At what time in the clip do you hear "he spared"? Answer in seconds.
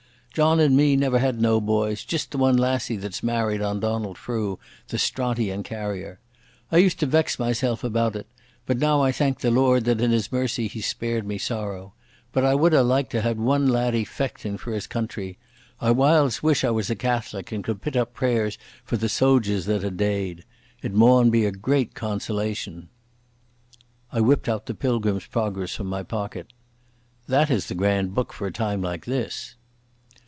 10.69-11.27